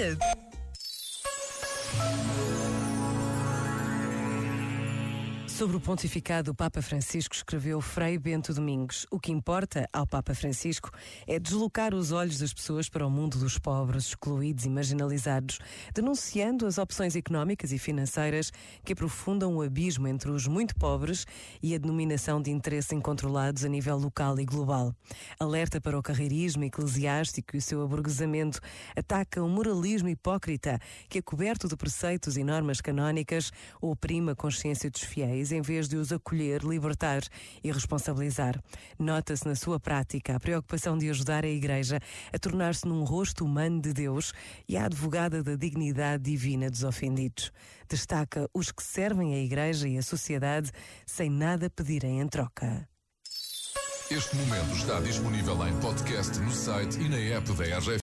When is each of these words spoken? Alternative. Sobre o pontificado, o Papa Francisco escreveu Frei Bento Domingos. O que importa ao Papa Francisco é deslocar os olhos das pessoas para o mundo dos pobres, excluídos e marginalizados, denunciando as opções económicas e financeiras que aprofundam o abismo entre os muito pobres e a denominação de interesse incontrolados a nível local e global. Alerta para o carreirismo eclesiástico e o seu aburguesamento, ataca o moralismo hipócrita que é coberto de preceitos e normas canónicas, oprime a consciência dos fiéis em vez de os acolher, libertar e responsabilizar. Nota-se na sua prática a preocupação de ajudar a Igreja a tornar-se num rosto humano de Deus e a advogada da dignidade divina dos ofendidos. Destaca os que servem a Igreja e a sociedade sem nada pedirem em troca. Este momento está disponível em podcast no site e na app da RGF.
Alternative. 0.00 0.49
Sobre 5.60 5.76
o 5.76 5.80
pontificado, 5.80 6.52
o 6.52 6.54
Papa 6.54 6.80
Francisco 6.80 7.34
escreveu 7.34 7.82
Frei 7.82 8.16
Bento 8.16 8.54
Domingos. 8.54 9.06
O 9.10 9.20
que 9.20 9.30
importa 9.30 9.86
ao 9.92 10.06
Papa 10.06 10.32
Francisco 10.34 10.90
é 11.26 11.38
deslocar 11.38 11.94
os 11.94 12.12
olhos 12.12 12.38
das 12.38 12.50
pessoas 12.50 12.88
para 12.88 13.06
o 13.06 13.10
mundo 13.10 13.36
dos 13.36 13.58
pobres, 13.58 14.06
excluídos 14.06 14.64
e 14.64 14.70
marginalizados, 14.70 15.58
denunciando 15.94 16.66
as 16.66 16.78
opções 16.78 17.14
económicas 17.14 17.72
e 17.72 17.78
financeiras 17.78 18.50
que 18.82 18.94
aprofundam 18.94 19.54
o 19.54 19.60
abismo 19.60 20.08
entre 20.08 20.30
os 20.30 20.46
muito 20.46 20.74
pobres 20.76 21.26
e 21.62 21.74
a 21.74 21.78
denominação 21.78 22.40
de 22.40 22.50
interesse 22.50 22.94
incontrolados 22.94 23.62
a 23.62 23.68
nível 23.68 23.98
local 23.98 24.40
e 24.40 24.46
global. 24.46 24.94
Alerta 25.38 25.78
para 25.78 25.98
o 25.98 26.02
carreirismo 26.02 26.64
eclesiástico 26.64 27.54
e 27.54 27.58
o 27.58 27.62
seu 27.62 27.82
aburguesamento, 27.82 28.60
ataca 28.96 29.42
o 29.42 29.48
moralismo 29.50 30.08
hipócrita 30.08 30.78
que 31.06 31.18
é 31.18 31.22
coberto 31.22 31.68
de 31.68 31.76
preceitos 31.76 32.38
e 32.38 32.44
normas 32.44 32.80
canónicas, 32.80 33.52
oprime 33.78 34.30
a 34.30 34.34
consciência 34.34 34.90
dos 34.90 35.02
fiéis 35.02 35.49
em 35.52 35.60
vez 35.60 35.88
de 35.88 35.96
os 35.96 36.12
acolher, 36.12 36.62
libertar 36.62 37.22
e 37.62 37.70
responsabilizar. 37.70 38.62
Nota-se 38.98 39.46
na 39.46 39.54
sua 39.54 39.78
prática 39.78 40.36
a 40.36 40.40
preocupação 40.40 40.96
de 40.96 41.08
ajudar 41.10 41.44
a 41.44 41.48
Igreja 41.48 42.00
a 42.32 42.38
tornar-se 42.38 42.86
num 42.86 43.04
rosto 43.04 43.44
humano 43.44 43.80
de 43.80 43.92
Deus 43.92 44.32
e 44.68 44.76
a 44.76 44.86
advogada 44.86 45.42
da 45.42 45.56
dignidade 45.56 46.22
divina 46.22 46.70
dos 46.70 46.84
ofendidos. 46.84 47.52
Destaca 47.88 48.48
os 48.54 48.70
que 48.70 48.82
servem 48.82 49.34
a 49.34 49.38
Igreja 49.38 49.88
e 49.88 49.98
a 49.98 50.02
sociedade 50.02 50.70
sem 51.06 51.30
nada 51.30 51.68
pedirem 51.68 52.20
em 52.20 52.28
troca. 52.28 52.88
Este 54.10 54.34
momento 54.34 54.74
está 54.74 54.98
disponível 54.98 55.54
em 55.68 55.76
podcast 55.78 56.36
no 56.40 56.50
site 56.50 56.98
e 56.98 57.08
na 57.08 57.16
app 57.16 57.52
da 57.52 57.78
RGF. 57.78 57.98